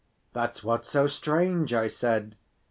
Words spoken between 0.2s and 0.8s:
"That's